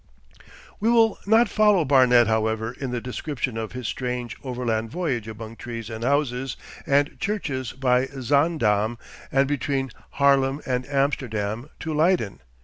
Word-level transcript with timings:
'...We 0.79 0.89
will 0.89 1.19
not 1.27 1.47
follow 1.47 1.85
Barnet, 1.85 2.25
however, 2.25 2.71
in 2.79 2.89
the 2.89 2.99
description 2.99 3.55
of 3.55 3.73
his 3.73 3.87
strange 3.87 4.35
overland 4.43 4.89
voyage 4.89 5.27
among 5.27 5.57
trees 5.57 5.91
and 5.91 6.03
houses 6.03 6.57
and 6.87 7.19
churches 7.19 7.73
by 7.73 8.07
Zaandam 8.07 8.97
and 9.31 9.47
between 9.47 9.91
Haarlem 10.13 10.59
and 10.65 10.87
Amsterdam, 10.87 11.69
to 11.81 11.93
Leiden. 11.93 12.41